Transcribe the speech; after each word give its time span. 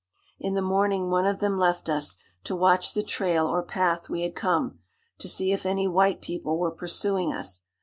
"In 0.39 0.55
the 0.55 0.63
morning 0.63 1.11
one 1.11 1.27
of 1.27 1.37
them 1.37 1.59
left 1.59 1.87
us, 1.87 2.17
to 2.45 2.55
watch 2.55 2.95
the 2.95 3.03
trail 3.03 3.45
or 3.45 3.61
path 3.61 4.09
we 4.09 4.23
had 4.23 4.33
come, 4.33 4.79
to 5.19 5.29
see 5.29 5.51
if 5.51 5.63
any 5.63 5.87
white 5.87 6.23
people 6.23 6.57
were 6.57 6.71
pursuing 6.71 7.31
us. 7.31 7.65